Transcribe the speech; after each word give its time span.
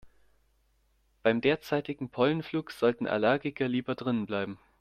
Beim 1.21 1.41
derzeitigen 1.41 2.09
Pollenflug 2.09 2.71
sollten 2.71 3.05
Allergiker 3.05 3.67
lieber 3.67 3.93
drinnen 3.93 4.25
bleiben. 4.25 4.57